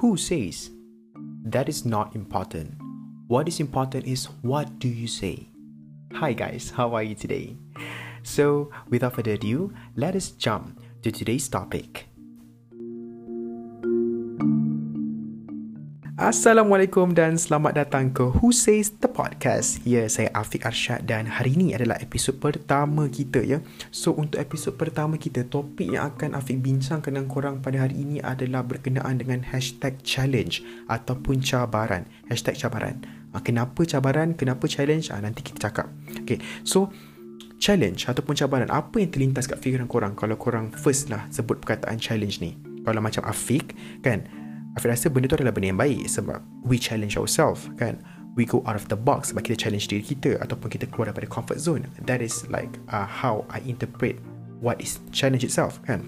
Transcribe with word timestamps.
Who 0.00 0.18
says? 0.18 0.70
That 1.42 1.70
is 1.70 1.86
not 1.86 2.14
important. 2.14 2.74
What 3.28 3.48
is 3.48 3.60
important 3.60 4.04
is 4.04 4.26
what 4.42 4.78
do 4.78 4.88
you 4.88 5.08
say? 5.08 5.48
Hi 6.12 6.34
guys, 6.34 6.68
how 6.68 6.94
are 6.94 7.02
you 7.02 7.14
today? 7.14 7.56
So, 8.22 8.70
without 8.90 9.14
further 9.14 9.32
ado, 9.32 9.72
let 9.96 10.14
us 10.14 10.32
jump 10.32 10.82
to 11.02 11.10
today's 11.10 11.48
topic. 11.48 12.08
Assalamualaikum 16.16 17.12
dan 17.12 17.36
selamat 17.36 17.76
datang 17.76 18.08
ke 18.08 18.24
Who 18.40 18.48
Says 18.48 18.88
The 18.88 19.04
Podcast. 19.04 19.84
Ya, 19.84 20.08
saya 20.08 20.32
Afiq 20.32 20.64
Arshad 20.64 21.04
dan 21.04 21.28
hari 21.28 21.52
ini 21.52 21.76
adalah 21.76 22.00
episod 22.00 22.40
pertama 22.40 23.04
kita 23.12 23.44
ya. 23.44 23.60
So, 23.92 24.16
untuk 24.16 24.40
episod 24.40 24.80
pertama 24.80 25.20
kita, 25.20 25.44
topik 25.44 25.92
yang 25.92 26.16
akan 26.16 26.32
Afiq 26.32 26.64
bincangkan 26.64 27.12
dengan 27.12 27.28
korang 27.28 27.60
pada 27.60 27.84
hari 27.84 28.00
ini 28.00 28.16
adalah 28.24 28.64
berkenaan 28.64 29.20
dengan 29.20 29.44
hashtag 29.44 30.00
challenge 30.00 30.64
ataupun 30.88 31.44
cabaran. 31.44 32.08
Hashtag 32.32 32.64
cabaran. 32.64 33.04
Ah, 33.36 33.44
kenapa 33.44 33.84
cabaran? 33.84 34.32
Kenapa 34.40 34.64
challenge? 34.72 35.12
Ah, 35.12 35.20
nanti 35.20 35.44
kita 35.44 35.68
cakap. 35.68 35.92
Okay, 36.24 36.40
so 36.64 36.88
challenge 37.60 38.08
ataupun 38.08 38.32
cabaran, 38.32 38.72
apa 38.72 39.04
yang 39.04 39.12
terlintas 39.12 39.44
kat 39.44 39.60
fikiran 39.60 39.84
korang 39.84 40.16
kalau 40.16 40.40
korang 40.40 40.72
first 40.72 41.12
lah 41.12 41.28
sebut 41.28 41.60
perkataan 41.60 42.00
challenge 42.00 42.40
ni? 42.40 42.56
Kalau 42.88 43.04
macam 43.04 43.20
Afiq, 43.28 43.76
kan? 44.00 44.45
Afiq 44.76 44.92
rasa 44.92 45.08
benda 45.08 45.24
tu 45.24 45.40
adalah 45.40 45.56
benda 45.56 45.72
yang 45.72 45.80
baik 45.80 46.04
sebab 46.04 46.44
we 46.68 46.76
challenge 46.76 47.16
ourselves 47.16 47.64
kan? 47.80 47.96
We 48.36 48.44
go 48.44 48.60
out 48.68 48.76
of 48.76 48.84
the 48.92 48.98
box 49.00 49.32
sebab 49.32 49.48
kita 49.48 49.56
challenge 49.56 49.88
diri 49.88 50.04
kita 50.04 50.36
ataupun 50.44 50.68
kita 50.68 50.84
keluar 50.92 51.08
daripada 51.08 51.24
comfort 51.32 51.56
zone. 51.56 51.88
That 52.04 52.20
is 52.20 52.44
like 52.52 52.68
uh, 52.92 53.08
how 53.08 53.48
I 53.48 53.64
interpret 53.64 54.20
what 54.60 54.76
is 54.76 55.00
challenge 55.16 55.48
itself 55.48 55.80
kan? 55.88 56.04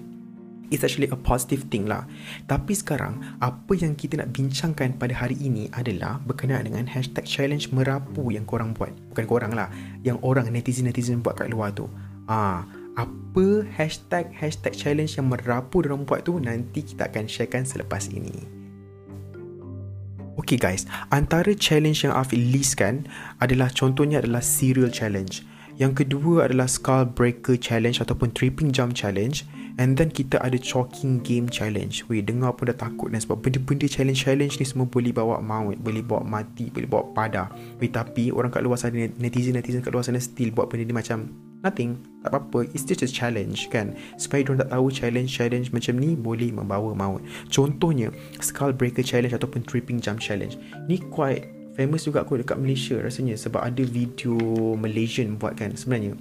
It's 0.69 0.85
actually 0.85 1.09
a 1.09 1.17
positive 1.17 1.65
thing 1.73 1.89
lah. 1.89 2.05
Tapi 2.45 2.77
sekarang 2.77 3.41
apa 3.41 3.73
yang 3.73 3.97
kita 3.97 4.21
nak 4.21 4.37
bincangkan 4.37 5.01
pada 5.01 5.17
hari 5.17 5.41
ini 5.41 5.65
adalah 5.73 6.21
berkenaan 6.21 6.69
dengan 6.69 6.85
hashtag 6.85 7.25
challenge 7.25 7.73
merapu 7.73 8.29
yang 8.29 8.45
korang 8.45 8.77
buat. 8.77 8.93
Bukan 9.09 9.25
korang 9.25 9.57
lah 9.57 9.73
yang 10.05 10.21
orang 10.21 10.45
netizen-netizen 10.53 11.25
buat 11.25 11.41
kat 11.41 11.49
luar 11.49 11.73
tu. 11.73 11.89
Ah 12.29 12.69
apa 13.01 13.65
hashtag 13.73 14.29
hashtag 14.29 14.77
challenge 14.77 15.17
yang 15.17 15.25
merapu 15.25 15.81
dalam 15.81 16.05
buat 16.05 16.21
tu 16.21 16.37
nanti 16.37 16.85
kita 16.85 17.09
akan 17.09 17.25
sharekan 17.25 17.63
selepas 17.63 18.11
ini 18.11 18.58
Okay 20.49 20.57
guys, 20.57 20.89
antara 21.13 21.53
challenge 21.53 22.01
yang 22.01 22.17
Afiq 22.17 22.41
listkan 22.49 23.05
adalah 23.37 23.69
contohnya 23.69 24.17
adalah 24.17 24.41
serial 24.41 24.89
challenge. 24.89 25.45
Yang 25.77 26.01
kedua 26.01 26.49
adalah 26.49 26.65
skull 26.65 27.05
breaker 27.05 27.53
challenge 27.53 28.01
ataupun 28.01 28.33
tripping 28.33 28.73
jump 28.73 28.97
challenge. 28.97 29.45
And 29.77 29.93
then 29.93 30.09
kita 30.09 30.41
ada 30.41 30.57
choking 30.57 31.21
game 31.21 31.53
challenge. 31.53 32.01
Weh, 32.09 32.25
dengar 32.25 32.57
pun 32.57 32.65
dah 32.65 32.73
takut 32.73 33.13
dan 33.13 33.21
sebab 33.21 33.45
benda-benda 33.45 33.85
challenge-challenge 33.85 34.57
ni 34.57 34.65
semua 34.65 34.89
boleh 34.89 35.13
bawa 35.13 35.37
maut, 35.37 35.77
boleh 35.77 36.01
bawa 36.01 36.25
mati, 36.25 36.73
boleh 36.73 36.89
bawa 36.89 37.13
pada. 37.13 37.53
Weh, 37.77 37.93
tapi 37.93 38.33
orang 38.33 38.49
kat 38.49 38.65
luar 38.65 38.81
sana, 38.81 39.05
netizen-netizen 39.21 39.85
kat 39.85 39.93
luar 39.93 40.01
sana 40.01 40.17
still 40.17 40.49
buat 40.49 40.65
benda 40.65 40.81
ni 40.81 40.97
macam 40.97 41.29
nothing 41.61 42.08
tak 42.23 42.35
apa-apa 42.35 42.67
it's 42.75 42.83
just 42.83 43.05
a 43.05 43.09
challenge 43.09 43.71
kan? 43.71 43.95
Supaya 44.19 44.43
diorang 44.43 44.67
tak 44.67 44.71
tahu 44.75 44.87
challenge-challenge 44.91 45.71
macam 45.71 45.95
ni 45.99 46.19
boleh 46.19 46.51
membawa 46.51 46.91
maut. 46.91 47.23
Contohnya 47.47 48.11
skull 48.43 48.75
breaker 48.75 49.03
challenge 49.05 49.31
ataupun 49.31 49.63
tripping 49.63 50.03
jump 50.03 50.19
challenge. 50.19 50.59
Ni 50.91 50.99
quite 50.99 51.47
famous 51.79 52.03
juga 52.03 52.27
kot 52.27 52.43
dekat 52.43 52.59
Malaysia 52.59 52.99
rasanya 52.99 53.39
sebab 53.39 53.63
ada 53.63 53.83
video 53.87 54.35
Malaysian 54.75 55.39
buat 55.39 55.55
kan 55.55 55.71
sebenarnya 55.79 56.11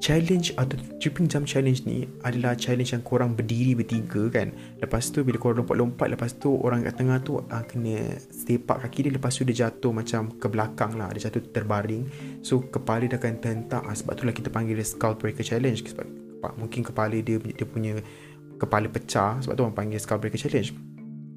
challenge 0.00 0.56
atau 0.56 0.80
tripping 0.96 1.28
jump 1.28 1.44
challenge 1.44 1.84
ni 1.84 2.08
adalah 2.24 2.56
challenge 2.56 2.96
yang 2.96 3.04
korang 3.04 3.36
berdiri 3.36 3.76
bertiga 3.76 4.32
kan. 4.32 4.48
Lepas 4.80 5.12
tu 5.12 5.20
bila 5.20 5.36
korang 5.36 5.62
lompat-lompat 5.62 6.08
lepas 6.16 6.32
tu 6.40 6.56
orang 6.56 6.82
kat 6.88 6.96
tengah 6.96 7.20
tu 7.20 7.36
uh, 7.38 7.64
kena 7.68 8.16
sepak 8.32 8.80
kaki 8.80 9.06
dia. 9.06 9.12
Lepas 9.14 9.36
tu 9.36 9.44
dia 9.44 9.68
jatuh 9.68 9.92
macam 9.92 10.32
ke 10.40 10.48
belakang 10.48 10.96
lah. 10.96 11.12
Dia 11.12 11.28
jatuh 11.28 11.44
terbaring. 11.52 12.08
So 12.40 12.64
kepala 12.64 13.04
dia 13.04 13.20
akan 13.20 13.34
tentak. 13.38 13.84
Uh, 13.84 13.94
sebab 13.94 14.16
tu 14.16 14.24
lah 14.24 14.32
kita 14.32 14.48
panggil 14.48 14.80
dia 14.80 14.88
skull 14.88 15.14
breaker 15.14 15.44
challenge. 15.44 15.84
Sebab 15.84 16.08
mungkin 16.56 16.80
kepala 16.80 17.14
dia 17.20 17.36
dia 17.36 17.66
punya 17.68 18.00
kepala 18.56 18.88
pecah. 18.88 19.36
Sebab 19.44 19.52
tu 19.52 19.62
orang 19.68 19.76
panggil 19.76 20.00
skull 20.00 20.18
breaker 20.18 20.40
challenge. 20.40 20.72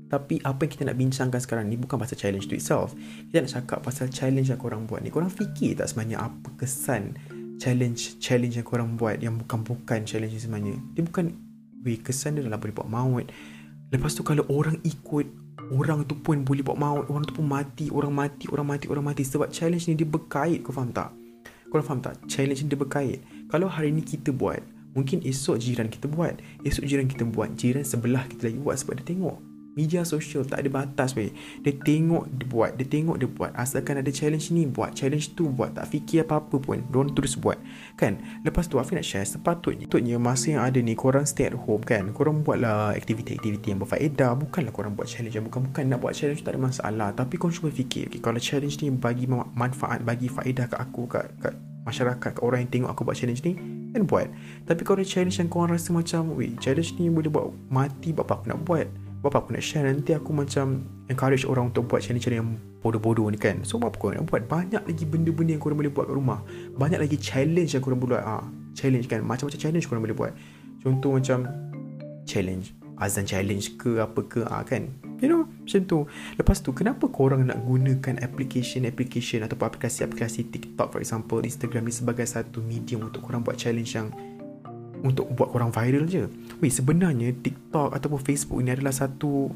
Tapi 0.07 0.37
apa 0.45 0.61
yang 0.63 0.71
kita 0.71 0.83
nak 0.85 0.97
bincangkan 1.01 1.41
sekarang 1.41 1.65
ni 1.67 1.75
bukan 1.75 1.97
pasal 1.97 2.15
challenge 2.15 2.45
to 2.45 2.53
itself. 2.53 2.93
Kita 3.27 3.43
nak 3.43 3.51
cakap 3.51 3.79
pasal 3.81 4.07
challenge 4.13 4.53
yang 4.53 4.61
korang 4.61 4.85
buat 4.85 5.01
ni. 5.01 5.09
Korang 5.09 5.33
fikir 5.33 5.81
tak 5.81 5.89
sebenarnya 5.89 6.29
apa 6.29 6.53
kesan 6.53 7.17
challenge 7.63 8.19
challenge 8.19 8.59
yang 8.59 8.67
korang 8.67 8.99
buat 8.99 9.23
yang 9.23 9.39
bukan-bukan 9.39 10.03
challenge 10.03 10.35
sebenarnya. 10.35 10.75
Dia 10.91 11.07
bukan 11.07 11.31
weh 11.87 11.95
kesan 12.03 12.35
dia 12.35 12.43
adalah 12.43 12.59
boleh 12.59 12.75
buat 12.75 12.89
maut. 12.91 13.25
Lepas 13.87 14.19
tu 14.19 14.27
kalau 14.27 14.43
orang 14.51 14.83
ikut 14.83 15.23
orang 15.71 16.03
tu 16.03 16.19
pun 16.19 16.43
boleh 16.43 16.59
buat 16.59 16.75
maut. 16.75 17.07
Orang 17.07 17.23
tu 17.23 17.31
pun 17.31 17.47
mati 17.47 17.87
orang 17.87 18.11
mati 18.11 18.51
orang 18.51 18.67
mati 18.67 18.91
orang 18.91 19.07
mati. 19.07 19.23
Sebab 19.23 19.47
challenge 19.47 19.87
ni 19.87 19.95
dia 19.95 20.03
berkait 20.03 20.59
kau 20.59 20.75
faham 20.75 20.91
tak? 20.91 21.15
Kau 21.71 21.79
faham 21.79 22.03
tak? 22.03 22.19
Challenge 22.27 22.59
ni 22.59 22.67
dia 22.67 22.79
berkait. 22.79 23.23
Kalau 23.47 23.71
hari 23.71 23.95
ni 23.95 24.03
kita 24.03 24.35
buat 24.35 24.59
mungkin 24.91 25.23
esok 25.23 25.55
jiran 25.55 25.87
kita 25.87 26.11
buat. 26.11 26.43
Esok 26.67 26.83
jiran 26.83 27.07
kita 27.07 27.23
buat 27.23 27.55
jiran 27.55 27.87
sebelah 27.87 28.27
kita 28.27 28.51
lagi 28.51 28.59
buat 28.59 28.75
sebab 28.75 28.99
dia 28.99 29.15
tengok 29.15 29.52
Media 29.73 30.05
sosial 30.05 30.45
tak 30.45 30.61
ada 30.61 30.69
batas 30.69 31.17
weh. 31.17 31.33
Dia 31.65 31.73
tengok 31.73 32.29
dia 32.29 32.45
buat, 32.45 32.71
dia 32.77 32.85
tengok 32.85 33.17
dia 33.17 33.25
buat. 33.25 33.49
Asalkan 33.57 33.97
ada 33.97 34.11
challenge 34.13 34.53
ni 34.53 34.69
buat, 34.69 34.93
challenge 34.93 35.33
tu 35.33 35.49
buat, 35.49 35.73
tak 35.73 35.89
fikir 35.89 36.29
apa-apa 36.29 36.61
pun. 36.61 36.85
Diorang 36.93 37.09
terus 37.17 37.33
buat. 37.33 37.57
Kan? 37.97 38.21
Lepas 38.45 38.69
tu 38.69 38.77
Afiq 38.77 39.01
nak 39.01 39.05
share 39.05 39.25
sepatutnya. 39.25 39.89
Sepatutnya 39.89 40.21
masa 40.21 40.53
yang 40.53 40.61
ada 40.61 40.77
ni 40.77 40.93
korang 40.93 41.25
stay 41.25 41.49
at 41.49 41.57
home 41.57 41.81
kan. 41.81 42.13
Korang 42.13 42.45
buatlah 42.45 42.93
aktiviti-aktiviti 42.93 43.73
yang 43.73 43.81
berfaedah. 43.81 44.37
Bukanlah 44.37 44.69
korang 44.69 44.93
buat 44.93 45.09
challenge 45.09 45.41
yang 45.41 45.49
bukan-bukan. 45.49 45.89
Nak 45.89 45.99
buat 46.05 46.13
challenge 46.13 46.45
tak 46.45 46.53
ada 46.53 46.61
masalah. 46.61 47.09
Tapi 47.17 47.33
korang 47.41 47.57
cuba 47.57 47.73
fikir. 47.73 48.13
Okay, 48.13 48.21
kalau 48.21 48.37
challenge 48.37 48.77
ni 48.85 48.93
bagi 48.93 49.25
manfaat, 49.57 50.05
bagi 50.05 50.29
faedah 50.29 50.69
kat 50.69 50.77
aku, 50.77 51.09
kat, 51.09 51.33
kat 51.41 51.57
masyarakat, 51.89 52.37
kat 52.37 52.43
orang 52.45 52.61
yang 52.61 52.69
tengok 52.69 52.89
aku 52.93 53.01
buat 53.09 53.17
challenge 53.17 53.41
ni. 53.41 53.57
Kan 53.89 54.05
buat. 54.05 54.29
Tapi 54.69 54.81
kalau 54.85 55.01
challenge 55.01 55.41
yang 55.41 55.49
korang 55.49 55.73
rasa 55.73 55.89
macam, 55.89 56.37
weh, 56.37 56.53
challenge 56.61 56.93
ni 57.01 57.09
boleh 57.09 57.33
buat 57.33 57.49
mati, 57.73 58.13
apa 58.13 58.37
aku 58.37 58.53
nak 58.53 58.61
buat? 58.61 58.85
Bapa 59.23 59.39
aku 59.39 59.55
nak 59.55 59.63
share 59.63 59.87
nanti 59.87 60.11
aku 60.11 60.35
macam 60.35 60.83
encourage 61.07 61.47
orang 61.47 61.71
untuk 61.71 61.87
buat 61.87 62.03
challenge-challenge 62.03 62.43
yang 62.43 62.59
bodoh-bodoh 62.83 63.31
ni 63.31 63.39
kan. 63.39 63.63
So 63.63 63.79
apa 63.79 63.95
kau 63.95 64.11
nak 64.11 64.27
buat? 64.27 64.43
Banyak 64.51 64.83
lagi 64.83 65.07
benda-benda 65.07 65.55
yang 65.55 65.63
korang 65.63 65.79
boleh 65.79 65.87
buat 65.87 66.11
kat 66.11 66.15
rumah. 66.19 66.43
Banyak 66.75 66.99
lagi 66.99 67.15
challenge 67.15 67.71
yang 67.71 67.79
korang 67.79 68.03
boleh 68.03 68.19
buat. 68.19 68.27
Ah, 68.27 68.43
challenge 68.75 69.07
kan. 69.07 69.23
Macam-macam 69.23 69.55
challenge 69.55 69.87
korang 69.87 70.03
boleh 70.03 70.11
buat. 70.11 70.35
Contoh 70.83 71.15
macam 71.15 71.47
challenge. 72.27 72.75
Azan 72.99 73.23
challenge 73.23 73.79
ke 73.79 74.03
apa 74.03 74.19
ke 74.27 74.43
ah, 74.43 74.59
kan. 74.67 74.91
You 75.23 75.31
know, 75.31 75.47
macam 75.47 75.87
tu. 75.87 76.03
Lepas 76.35 76.59
tu, 76.59 76.75
kenapa 76.75 77.07
korang 77.07 77.47
nak 77.47 77.63
gunakan 77.63 78.19
application-application 78.19 79.47
atau 79.47 79.55
aplikasi-aplikasi 79.55 80.51
TikTok 80.51 80.91
for 80.91 80.99
example, 80.99 81.39
Instagram 81.39 81.87
ni 81.87 81.95
sebagai 81.95 82.27
satu 82.27 82.59
medium 82.59 83.07
untuk 83.07 83.23
korang 83.23 83.39
buat 83.39 83.55
challenge 83.55 83.95
yang 83.95 84.11
untuk 85.03 85.27
buat 85.35 85.51
korang 85.51 85.69
viral 85.69 86.07
je. 86.07 86.25
Weh, 86.63 86.71
sebenarnya 86.71 87.35
TikTok 87.35 87.91
ataupun 87.91 88.19
Facebook 88.23 88.63
ini 88.63 88.71
adalah 88.71 88.95
satu 88.95 89.51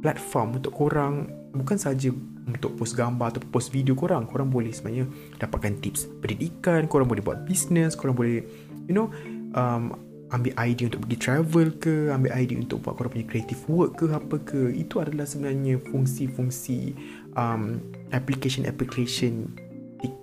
platform 0.00 0.58
untuk 0.58 0.72
korang 0.72 1.28
bukan 1.52 1.76
saja 1.76 2.08
untuk 2.48 2.80
post 2.80 2.96
gambar 2.96 3.36
atau 3.36 3.44
post 3.52 3.68
video 3.68 3.92
korang. 3.92 4.24
Korang 4.24 4.48
boleh 4.48 4.72
sebenarnya 4.72 5.04
dapatkan 5.36 5.84
tips 5.84 6.08
pendidikan, 6.24 6.88
korang 6.88 7.06
boleh 7.06 7.20
buat 7.20 7.44
business, 7.44 7.92
korang 7.92 8.16
boleh 8.16 8.40
you 8.88 8.96
know 8.96 9.12
um, 9.52 9.92
ambil 10.32 10.52
idea 10.60 10.88
untuk 10.88 11.04
pergi 11.08 11.18
travel 11.20 11.68
ke, 11.80 12.12
ambil 12.12 12.32
idea 12.36 12.56
untuk 12.56 12.84
buat 12.84 12.96
korang 12.96 13.12
punya 13.16 13.26
creative 13.28 13.62
work 13.68 14.00
ke 14.00 14.08
apa 14.08 14.36
ke. 14.40 14.72
Itu 14.72 15.04
adalah 15.04 15.28
sebenarnya 15.28 15.76
fungsi-fungsi 15.92 16.96
um, 17.36 17.80
application-application 18.16 19.67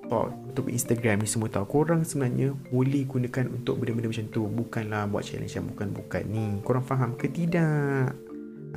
TikTok 0.05 0.53
untuk 0.53 0.69
Instagram 0.69 1.25
ni 1.25 1.27
semua 1.27 1.49
tahu 1.49 1.65
korang 1.65 2.05
sebenarnya 2.05 2.53
boleh 2.69 3.09
gunakan 3.09 3.49
untuk 3.49 3.81
benda-benda 3.81 4.13
macam 4.13 4.25
tu 4.29 4.45
bukanlah 4.45 5.03
buat 5.09 5.25
challenge 5.25 5.57
yang 5.57 5.65
bukan-bukan 5.73 6.23
ni 6.29 6.45
korang 6.61 6.85
faham 6.85 7.17
ke 7.17 7.25
tidak 7.33 8.13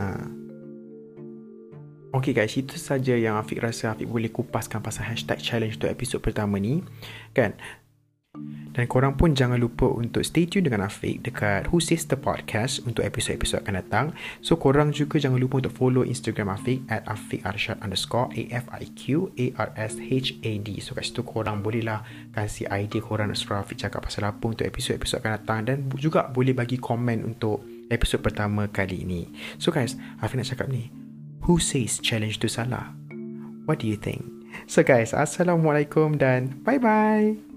ha. 0.01 0.25
Okay 2.09 2.33
guys, 2.33 2.57
itu 2.57 2.81
saja 2.81 3.13
yang 3.13 3.37
Afiq 3.37 3.61
rasa 3.61 3.93
Afiq 3.93 4.09
boleh 4.09 4.33
kupaskan 4.33 4.81
pasal 4.81 5.13
hashtag 5.13 5.45
challenge 5.45 5.77
untuk 5.77 5.93
episod 5.93 6.25
pertama 6.25 6.57
ni. 6.57 6.81
Kan? 7.37 7.53
Dan 8.79 8.87
korang 8.87 9.19
pun 9.19 9.35
jangan 9.35 9.59
lupa 9.59 9.91
untuk 9.91 10.23
stay 10.23 10.47
tune 10.47 10.71
dengan 10.71 10.87
Afiq 10.87 11.27
dekat 11.27 11.67
Who 11.75 11.83
Says 11.83 12.07
The 12.07 12.15
Podcast 12.15 12.87
untuk 12.87 13.03
episod-episod 13.03 13.67
akan 13.67 13.75
datang. 13.83 14.15
So 14.39 14.55
korang 14.55 14.95
juga 14.95 15.19
jangan 15.19 15.43
lupa 15.43 15.59
untuk 15.59 15.75
follow 15.75 16.07
Instagram 16.07 16.55
Afiq 16.55 16.87
at 16.87 17.03
Afiq 17.11 17.43
Arshad 17.43 17.83
underscore 17.83 18.31
A-F-I-Q-A-R-S-H-A-D. 18.39 19.49
So 20.79 20.95
kat 20.95 21.11
situ 21.11 21.27
korang 21.27 21.59
bolehlah 21.59 22.07
kasih 22.31 22.71
idea 22.71 23.03
korang 23.03 23.35
nak 23.35 23.43
suruh 23.43 23.67
Afiq 23.67 23.83
cakap 23.83 24.07
pasal 24.07 24.31
apa 24.31 24.47
untuk 24.47 24.63
episod-episod 24.63 25.19
akan 25.27 25.43
datang. 25.43 25.67
Dan 25.67 25.91
juga 25.99 26.31
boleh 26.31 26.55
bagi 26.55 26.79
komen 26.79 27.27
untuk 27.27 27.67
episod 27.91 28.23
pertama 28.23 28.71
kali 28.71 29.03
ini. 29.03 29.27
So 29.59 29.75
guys, 29.75 29.99
Afiq 30.23 30.39
nak 30.39 30.47
cakap 30.55 30.71
ni. 30.71 30.95
Who 31.51 31.59
says 31.59 31.99
challenge 31.99 32.39
tu 32.39 32.47
salah? 32.47 32.95
What 33.67 33.83
do 33.83 33.91
you 33.91 33.99
think? 33.99 34.23
So 34.71 34.87
guys, 34.87 35.11
Assalamualaikum 35.11 36.15
dan 36.15 36.63
bye-bye. 36.63 37.48